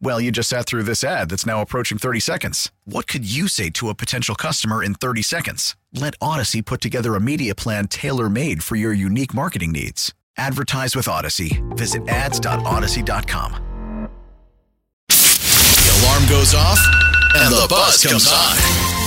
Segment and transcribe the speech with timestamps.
[0.00, 2.70] Well, you just sat through this ad that's now approaching 30 seconds.
[2.84, 5.76] What could you say to a potential customer in 30 seconds?
[5.92, 10.12] Let Audacy put together a media plan tailor made for your unique marketing needs.
[10.36, 11.62] Advertise with Audacy.
[11.76, 13.52] Visit ads.audacy.com.
[15.08, 16.78] The alarm goes off
[17.36, 18.56] and the buzz comes on.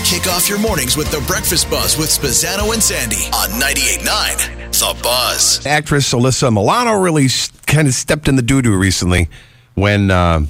[0.05, 5.03] Kick off your mornings with the breakfast buzz with Spizzano and Sandy on 98.9 The
[5.03, 5.65] Buzz.
[5.65, 7.27] Actress Alyssa Milano really
[7.65, 9.29] kind of stepped in the doo doo recently
[9.75, 10.45] when uh,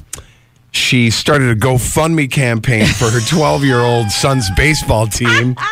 [0.72, 5.56] she started a GoFundMe campaign for her 12 year old son's baseball team.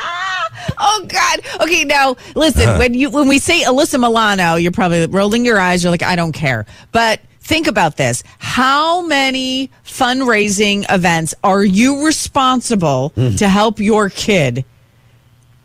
[0.80, 1.42] Oh God.
[1.62, 2.68] Okay, now listen.
[2.68, 2.80] Uh-huh.
[2.80, 5.84] When you when we say Alyssa Milano, you're probably rolling your eyes.
[5.84, 6.66] You're like, I don't care.
[6.92, 13.36] But think about this: How many fundraising events are you responsible mm-hmm.
[13.36, 14.66] to help your kid?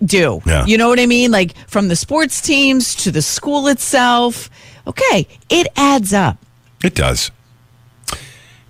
[0.04, 0.66] Do Yeah.
[0.66, 1.30] you know what I mean?
[1.30, 4.50] Like from the sports teams to the school itself.
[4.86, 6.38] Okay, it adds up.
[6.84, 7.30] It does.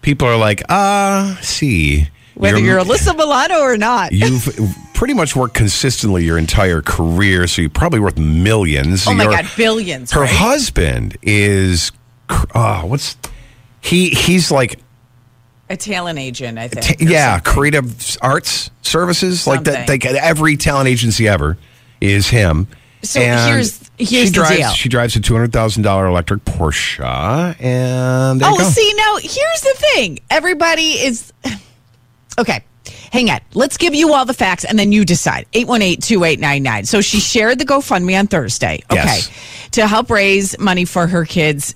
[0.02, 2.08] People are like, ah, see.
[2.34, 4.12] Whether you're, Alyssa Milano or not.
[4.12, 4.48] You've
[4.94, 9.06] pretty much worked consistently your entire career, so you're probably worth millions.
[9.06, 10.12] oh my Your- God, billions.
[10.12, 10.30] Her right?
[10.30, 11.92] husband is,
[12.28, 13.16] uh, what's
[13.80, 14.10] he?
[14.10, 14.78] He's like,
[15.68, 17.00] a talent agent, I think.
[17.00, 17.52] yeah, something.
[17.52, 19.86] creative arts services, like that.
[19.86, 20.00] Something.
[20.10, 21.58] Like every talent agency ever
[22.00, 22.66] is him.
[23.02, 24.70] So And here's- here's she the drives, deal.
[24.72, 29.74] She drives a two hundred thousand dollar electric Porsche, and Oh, see, now here's the
[29.94, 30.20] thing.
[30.30, 31.32] Everybody is.
[32.38, 32.62] Okay,
[33.12, 33.40] hang on.
[33.54, 35.46] Let's give you all the facts and then you decide.
[35.52, 36.84] 818 2899.
[36.86, 38.82] So she shared the GoFundMe on Thursday.
[38.90, 39.02] Okay.
[39.02, 39.30] Yes.
[39.72, 41.74] To help raise money for her kids'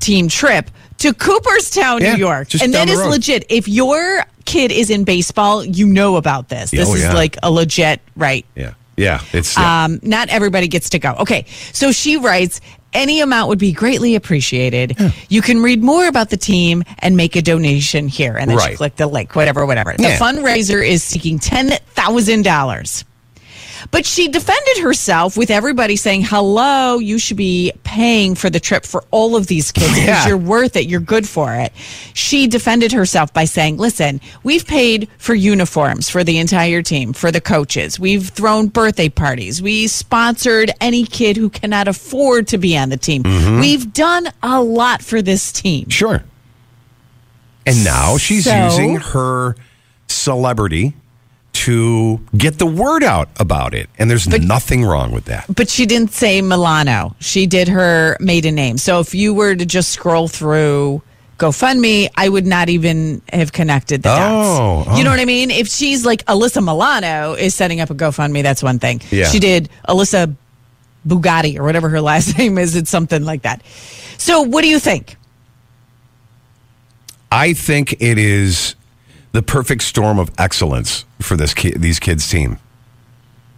[0.00, 2.48] team trip to Cooperstown, Yeah, New York.
[2.62, 3.10] And that the is road.
[3.10, 3.44] legit.
[3.50, 6.70] If your kid is in baseball, you know about this.
[6.72, 7.12] Oh, this Oh, is yeah.
[7.12, 8.46] like a legit, right?
[8.54, 9.84] Yeah, yeah, it's yeah.
[9.84, 11.14] Um, not everybody gets to go.
[11.20, 12.60] Okay, so she writes,
[12.94, 14.98] any amount would be greatly appreciated.
[15.30, 18.36] You can read more about the team and make a donation here.
[18.36, 18.76] And then she Right.
[18.76, 19.94] clicked the link, whatever, whatever.
[19.96, 20.18] The Yeah.
[20.18, 23.04] fundraiser is seeking $10,000.
[23.90, 28.84] But she defended herself with everybody saying, hello, you should be paying for the trip
[28.84, 30.28] for all of these kids because Yeah.
[30.28, 30.86] you're worth it.
[30.86, 31.72] You're good for it.
[32.14, 37.30] She defended herself by saying, listen, we've paid for uniforms for the entire team, for
[37.30, 37.98] the coaches.
[37.98, 39.60] We've thrown birthday parties.
[39.60, 43.22] We sponsored any kid who cannot afford to be on the team.
[43.24, 43.60] Mm-hmm.
[43.60, 45.88] We've done a lot for this team.
[45.88, 46.22] Sure.
[47.66, 49.56] And now she's So- using her
[50.08, 50.94] celebrity
[51.52, 53.88] to get the word out about it.
[53.98, 55.46] And there's nothing wrong with that.
[55.54, 57.14] But she didn't say Milano.
[57.20, 58.78] She did her maiden name.
[58.78, 61.02] So if you were to just scroll through
[61.38, 64.98] GoFundMe, I would not even have connected the Oh, dots.
[64.98, 65.12] You know oh.
[65.12, 65.50] what I mean?
[65.50, 69.02] If she's like Alyssa Milano is setting up a GoFundMe, that's one thing.
[69.10, 69.26] Yeah.
[69.26, 70.34] She did Alyssa
[71.06, 72.76] Bugatti or whatever her last name is.
[72.76, 73.62] It's something like that.
[74.18, 75.16] So what do you think?
[77.30, 78.74] I think it is
[79.32, 82.58] the perfect storm of excellence for this ki- these kids' team.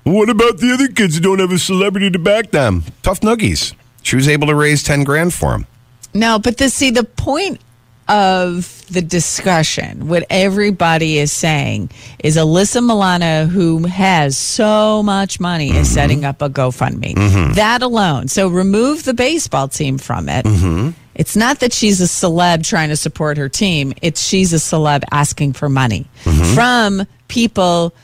[0.04, 2.84] What about the other kids who don't have a celebrity to back them?
[3.02, 3.74] Tough noogies.
[4.02, 5.66] She was able to raise 10 grand for them.
[6.12, 7.60] No, but the see the point
[8.06, 11.90] of the discussion, what everybody is saying
[12.22, 15.94] is Alyssa Milano, who has so much money, is mm-hmm.
[15.94, 17.14] setting up a GoFundMe.
[17.14, 17.54] Mm-hmm.
[17.54, 18.28] That alone.
[18.28, 20.44] So remove the baseball team from it.
[20.44, 20.90] Mm-hmm.
[21.14, 23.92] It's not that she's a celeb trying to support her team.
[24.02, 26.54] It's she's a celeb asking for money mm-hmm.
[26.54, 27.94] from people,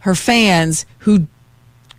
[0.00, 1.26] her fans who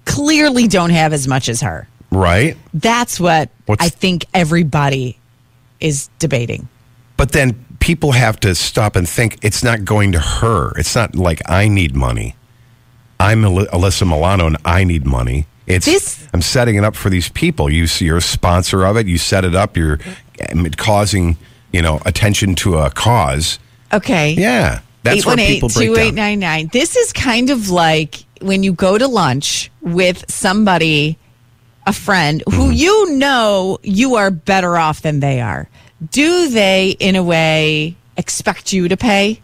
[0.05, 1.87] clearly don't have as much as her.
[2.11, 2.57] Right?
[2.73, 5.19] That's what What's- I think everybody
[5.79, 6.67] is debating.
[7.17, 10.71] But then people have to stop and think it's not going to her.
[10.77, 12.35] It's not like I need money.
[13.19, 15.47] I'm Al- Alyssa Milano and I need money.
[15.67, 17.69] It's This- I'm setting it up for these people.
[17.69, 19.07] You you're a sponsor of it.
[19.07, 19.77] You set it up.
[19.77, 19.99] You're
[20.51, 21.37] um, causing
[21.71, 23.59] you know attention to a cause.
[23.93, 24.31] Okay.
[24.31, 25.95] Yeah, that's where people break down.
[26.15, 26.69] 2899.
[26.71, 31.17] This is kind of like when you go to lunch with somebody
[31.85, 35.69] a friend who you know you are better off than they are,
[36.11, 39.41] do they, in a way, expect you to pay?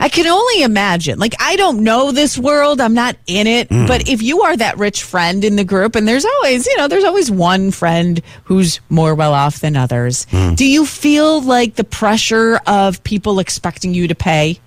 [0.00, 1.18] I can only imagine.
[1.18, 2.80] Like, I don't know this world.
[2.80, 3.68] I'm not in it.
[3.68, 3.86] Hmm.
[3.86, 6.88] But if you are that rich friend in the group, and there's always, you know,
[6.88, 10.54] there's always one friend who's more well off than others, hmm.
[10.54, 14.60] do you feel like the pressure of people expecting you to pay?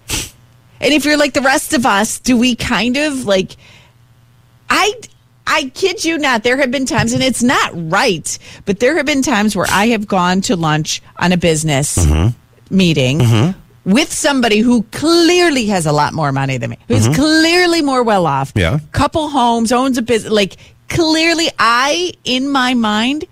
[0.81, 3.55] And if you're like the rest of us, do we kind of like,
[4.69, 4.93] I,
[5.45, 9.05] I kid you not, there have been times, and it's not right, but there have
[9.05, 12.75] been times where I have gone to lunch on a business mm-hmm.
[12.75, 13.59] meeting mm-hmm.
[13.85, 17.13] With somebody who clearly has a lot more money than me, who's mm-hmm.
[17.13, 18.51] clearly more well off.
[18.55, 18.79] Yeah.
[18.91, 20.31] Couple homes, owns a business.
[20.31, 20.57] Like,
[20.89, 23.25] clearly, I, in my mind,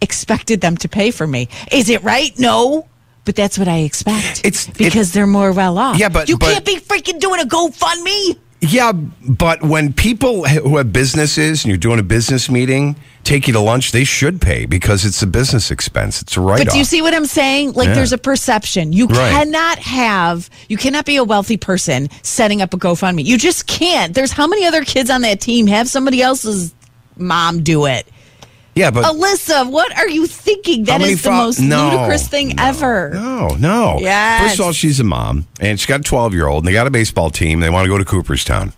[0.00, 1.48] expected them to pay for me.
[1.70, 2.36] Is it right?
[2.38, 2.88] No.
[3.24, 4.40] But that's what I expect.
[4.44, 5.96] It's- it- because they're more well off.
[5.98, 8.36] Yeah, but- you but- can't be freaking doing a GoFundMe.
[8.64, 12.94] Yeah, but when people who have businesses and you're doing a business meeting
[13.24, 16.22] take you to lunch, they should pay because it's a business expense.
[16.22, 17.72] It's a write But do you see what I'm saying?
[17.72, 17.94] Like, Yeah.
[17.94, 18.92] there's a perception.
[18.92, 19.32] You Right.
[19.32, 23.24] cannot have, you cannot be a wealthy person setting up a GoFundMe.
[23.24, 24.14] You just can't.
[24.14, 26.72] There's how many other kids on that team have somebody else's
[27.18, 28.06] mom do it?
[28.74, 30.84] Yeah, but Alyssa, what are you thinking?
[30.84, 33.10] That is the fo- most No, ludicrous thing ever.
[33.12, 33.98] No, no.
[34.00, 34.42] Yes.
[34.42, 36.72] First of all, she's a mom, and she's got a 12 year old, and they
[36.72, 37.60] got a baseball team.
[37.60, 38.72] They want to go to Cooperstown.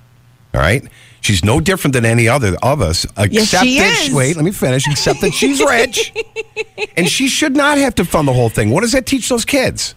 [0.53, 0.83] All right?
[1.21, 4.15] She's no different than any other of us, except she that is.
[4.15, 4.87] wait, let me finish.
[4.87, 6.13] Except that she's rich,
[6.99, 8.71] and she should not have to fund the whole thing.
[8.71, 9.95] What does that teach those kids?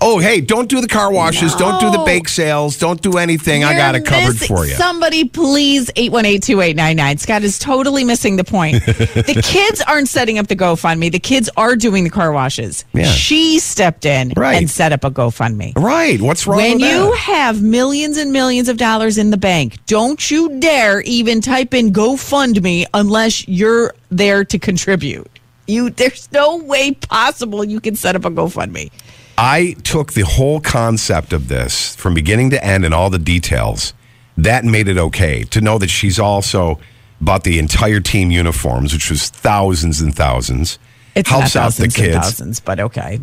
[0.00, 3.64] Oh, hey, don't do the car washes, don't do the bake sales, don't do anything.
[3.64, 4.74] I You're got it covered for you.
[4.74, 7.18] Somebody please 818-2899.
[7.18, 8.84] Scott is totally missing the point.
[8.86, 11.10] the kids aren't setting up the GoFundMe.
[11.10, 12.84] The kids are doing the car washes.
[12.92, 13.06] Yeah.
[13.06, 14.54] She stepped in Right.
[14.56, 15.74] and set up a GoFundMe.
[15.76, 16.20] right?
[16.20, 20.30] What's wrong When with you have millions and millions of dollars in the bank, don't
[20.30, 25.26] you dare even type in GoFundMe unless you're there to contribute.
[25.66, 28.90] You there's no way possible you can set up a GoFundMe.
[29.40, 33.94] I took the whole concept of this from beginning to end and all the details.
[34.36, 36.80] That made it okay to know that she's also
[37.20, 40.80] bought the entire team uniforms, which was thousands and thousands.
[41.14, 42.16] It's helps not out the kids.
[42.16, 43.20] thousands, but okay.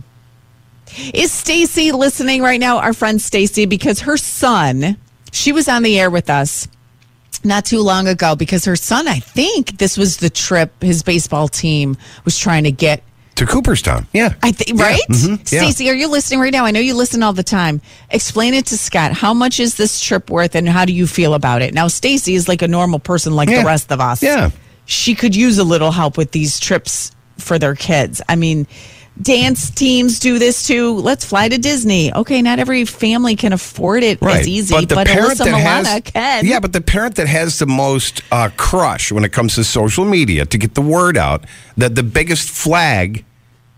[1.13, 2.77] Is Stacy listening right now?
[2.77, 4.95] Our friend Stacy, because her son,
[5.33, 6.69] she was on the air with us
[7.43, 11.49] not too long ago because her son, I think this was the trip his baseball
[11.49, 13.03] team was trying to get
[13.35, 14.07] To Cooperstown.
[14.13, 14.33] Yeah.
[14.41, 15.59] I think Yeah, right, mhm, yeah.
[15.61, 15.89] Stacey.
[15.89, 16.63] Are you listening right now?
[16.65, 17.81] I know you listen all the time.
[18.09, 19.11] Explain it to Scott.
[19.11, 21.73] How much is this trip worth, and how do you feel about it?
[21.73, 23.59] Now, Stacy is like a normal person, like Yeah.
[23.61, 24.23] the rest of us.
[24.23, 24.51] Yeah.
[24.87, 28.21] she could use a little help with these trips for their kids.
[28.29, 28.67] I mean.
[29.21, 30.93] Dance teams do this too.
[30.97, 32.13] Let's fly to Disney.
[32.13, 36.45] Okay, not every family can afford it as easy, but, the Alyssa Milano can.
[36.45, 40.03] Yeah, but the parent that has the most uh, crush when it comes to social
[40.03, 41.45] media to get the word out
[41.77, 43.23] that the biggest flag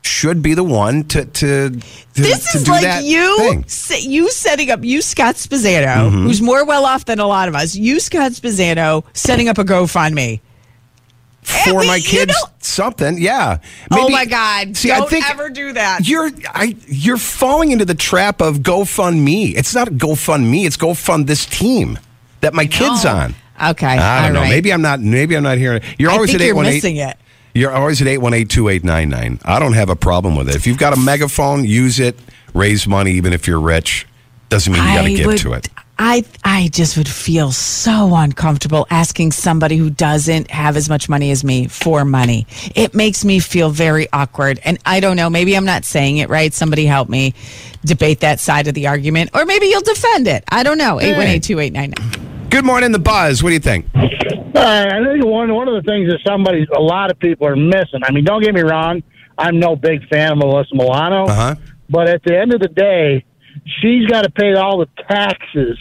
[0.01, 1.80] should be the one to to, to
[2.15, 6.24] this to is do like that you se- you setting up you Scott Spizzano, Mm-hmm.
[6.24, 7.75] who's more well off than a lot of us.
[7.75, 10.42] You Scott Spizzano setting up a GoFundMe.
[11.47, 13.17] For my kids something.
[13.17, 13.59] Yeah.
[13.91, 14.75] oh Maybe- my God!
[14.75, 16.07] See, Don't I think ever do that.
[16.07, 19.55] You're I you're falling into the trap of GoFundMe.
[19.55, 20.65] It's not GoFundMe.
[20.65, 21.97] It's GoFund this team
[22.41, 23.33] that my kids on.
[23.61, 24.41] Okay, I don't know.
[24.41, 24.49] right.
[24.49, 24.99] Maybe I'm not.
[24.99, 25.81] Maybe I'm not hearing.
[25.81, 25.95] it.
[25.97, 27.17] You're always at eight you're one missing it.
[27.55, 29.39] You're always at eight one eight two eight nine nine.
[29.44, 30.56] I don't have a problem with it.
[30.56, 32.19] If you've got a megaphone, use it.
[32.54, 34.06] Raise money, even if you're rich.
[34.49, 35.69] Doesn't mean you got to give would- to it.
[35.99, 41.31] I I just would feel so uncomfortable asking somebody who doesn't have as much money
[41.31, 42.45] as me for money.
[42.75, 44.59] It makes me feel very awkward.
[44.63, 46.54] And I don't know, maybe I'm not saying it right.
[46.54, 47.33] Somebody help me
[47.83, 49.31] debate that side of the argument.
[49.33, 50.44] Or maybe you'll defend it.
[50.49, 50.97] I don't know.
[50.97, 52.49] 818-2899.
[52.51, 53.42] Good morning, the buzz.
[53.44, 53.87] What do you think?
[53.95, 57.56] Uh, I think one one of the things that somebody, a lot of people are
[57.56, 58.01] missing.
[58.04, 59.04] I mean, don't get me wrong.
[59.37, 61.56] I'm no big fan of Melissa Milano, Uh-huh.
[61.89, 63.23] but at the end of the day,
[63.81, 65.78] she's got to pay all the taxes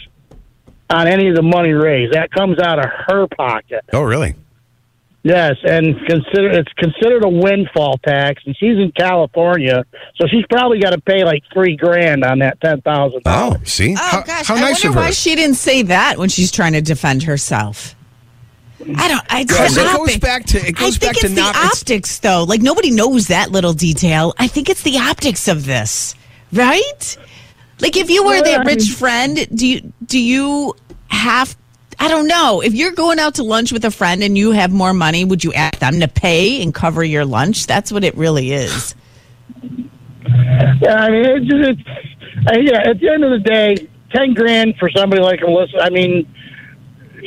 [0.89, 2.13] on any of the money raised.
[2.13, 3.83] That comes out of her pocket.
[3.93, 4.35] Oh, really?
[5.23, 9.83] Yes, and consider it's considered a windfall tax, and she's in California,
[10.15, 13.23] so she's probably got to pay like three grand on that ten thousand.
[13.25, 13.93] Oh, see?
[13.93, 14.99] Oh how, gosh, how I nice wonder of her.
[15.01, 17.93] why she didn't say that when she's trying to defend herself.
[18.95, 19.25] I don't.
[19.29, 21.35] I Because the it goes optic- back to- it goes I think back to it's
[21.35, 22.43] not- the it's- optics, though.
[22.43, 24.33] Like nobody knows that little detail.
[24.37, 26.15] I think it's the optics of this,
[26.53, 27.17] right?
[27.79, 30.75] Like if you were Well, that rich friend, do you do you
[31.09, 31.55] have?
[31.99, 32.61] I don't know.
[32.61, 35.43] If you're going out to lunch with a friend and you have more money, would
[35.43, 37.65] you ask them to pay and cover your lunch?
[37.65, 38.93] That's what it really is.
[40.81, 44.33] Yeah, I mean, it's just, it's, uh, yeah, at the end of the day, 10
[44.33, 46.31] grand for somebody like Alyssa, I mean,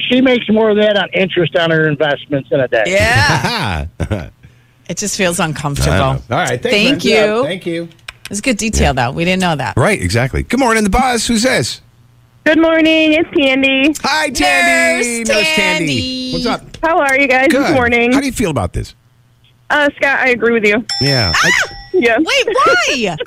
[0.08, 2.84] she makes more of that on interest on her investments in a day.
[2.86, 3.86] Yeah.
[3.98, 4.30] Ah.
[4.88, 5.94] it just feels uncomfortable.
[5.94, 6.62] All right.
[6.62, 7.36] Thanks, Thank man.
[7.36, 7.44] you.
[7.44, 7.88] Thank you.
[8.30, 9.10] It's good detail, though.
[9.10, 9.76] We didn't know that.
[9.76, 10.00] Right.
[10.00, 10.42] Exactly.
[10.44, 11.26] Good morning, the buzz.
[11.26, 11.80] Who's this?
[12.44, 13.92] Good morning, it's Candy.
[14.02, 15.24] Hi, Tandy.
[15.24, 16.32] Nurse Tandy.
[16.32, 16.62] What's up?
[16.82, 17.64] How are you guys Good.
[17.64, 18.12] this morning?
[18.12, 18.94] How do you feel about this?
[19.68, 20.84] uh, Scott, I agree with you.
[21.00, 21.32] Yeah.
[21.34, 21.40] Ah!
[21.44, 22.16] I- Yeah.
[22.18, 23.16] Wait, why?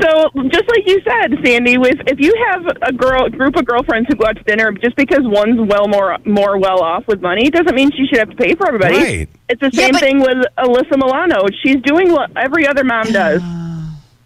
[0.00, 4.06] So, just like you said, Sandy, with if you have a girl group of girlfriends
[4.08, 7.48] who go out to dinner, just because one's well more more well off with money
[7.50, 8.96] doesn't mean she should have to pay for everybody.
[8.98, 9.28] Right.
[9.48, 11.46] It's the Yeah, same but- thing with Alyssa Milano.
[11.62, 13.40] She's doing what every other mom does.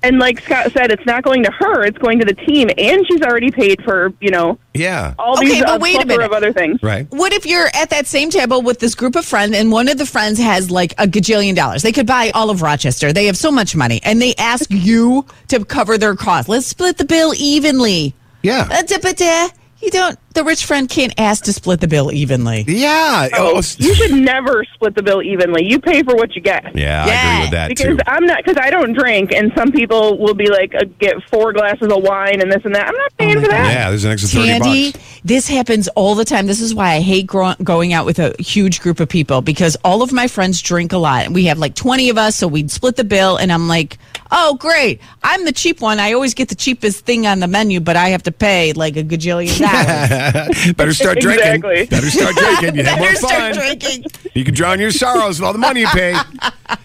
[0.02, 3.05] And like Scott said, it's not going to her; it's going to the team, and
[3.09, 5.14] she's already paid for you know yeah.
[5.19, 6.25] all Okay, these but uh, wait a plethora minute.
[6.26, 6.81] of other things.
[6.85, 7.07] Right.
[7.11, 9.99] What if you're at that same table with this group of friends and one of
[9.99, 11.83] the friends has like a gajillion dollars?
[11.83, 13.12] They could buy all of Rochester.
[13.12, 16.49] They have so much money and they ask you to cover their cost.
[16.49, 18.14] Let's split the bill evenly.
[18.45, 18.69] Yeah.
[18.87, 19.49] Da- but, uh,
[19.81, 22.64] You don't, the rich friend can't ask to split the bill evenly.
[22.68, 23.28] Yeah.
[23.35, 25.64] Oh, you should never split the bill evenly.
[25.68, 26.76] You pay for what you get.
[26.76, 28.02] Yeah, I agree with that Because too.
[28.07, 31.52] I'm not, because I don't drink, and some people will be like, uh, get four
[31.52, 32.87] glasses of wine and this and that.
[32.88, 33.73] I'm not paying Oh my for that.
[33.73, 35.21] Yeah, there's an extra thirty Tandy, bucks.
[35.25, 36.47] this happens all the time.
[36.47, 39.76] This is why I hate gro- going out with a huge group of people because
[39.85, 41.30] all of my friends drink a lot.
[41.30, 43.99] We have like 20 of us, so we'd split the bill, and I'm like,
[44.30, 45.00] oh, great.
[45.25, 45.99] I'm the cheap one.
[45.99, 48.97] I always get the cheapest thing on the menu, but I have to pay like
[48.97, 50.27] a gajillion dollars.
[50.76, 51.54] Better start drinking.
[51.54, 51.87] Exactly.
[51.87, 52.76] Better start drinking.
[52.76, 53.52] You have more start fun.
[53.54, 54.04] drinking.
[54.35, 56.14] You can drown your sorrows with all the money you pay.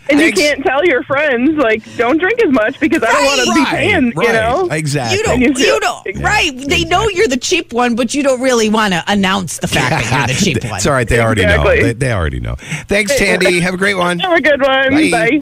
[0.09, 0.38] And Thanks.
[0.39, 3.53] you can't tell your friends, like, don't drink as much because I don't want to
[3.55, 4.27] be paying, right.
[4.27, 4.67] you know?
[4.69, 5.17] Exactly.
[5.17, 6.51] You don't, you feel- you don't, right?
[6.55, 9.89] They know you're the cheap one, but you don't really want to announce the fact
[9.91, 10.75] that you're the cheap one.
[10.75, 11.07] It's all right.
[11.07, 11.63] They already know.
[11.63, 12.55] They, they already know.
[12.88, 13.59] Thanks, Tandy.
[13.62, 14.19] Have a great one.
[14.19, 14.91] Have a good one.
[14.91, 15.09] Bye.
[15.09, 15.39] Bye.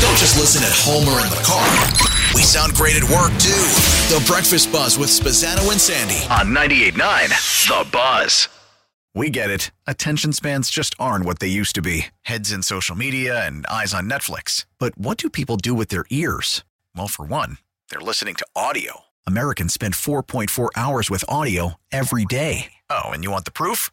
[0.00, 1.66] Don't just listen at home or in the car.
[2.34, 3.89] We sound great at work too.
[4.10, 6.16] The Breakfast Buzz with Spizzano and Sandy.
[6.34, 8.48] On 98.9 The Buzz.
[9.14, 9.70] We get it.
[9.86, 13.94] Attention spans just aren't what they used to be heads in social media and eyes
[13.94, 14.66] on Netflix.
[14.80, 16.64] But what do people do with their ears?
[16.96, 19.04] Well, for one, they're listening to audio.
[19.28, 22.72] Americans spend 4.4 hours with audio every day.
[22.90, 23.92] Oh, and you want the proof?